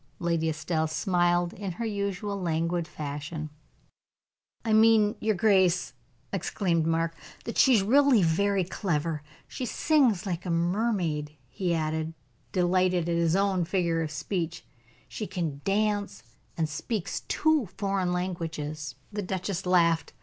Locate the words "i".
4.65-4.73